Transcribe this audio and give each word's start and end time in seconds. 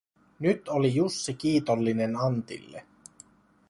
Nyt 0.39 0.67
oli 0.69 0.95
Jussi 0.95 1.33
kiitollinen 1.33 2.15
Antille. 2.17 2.85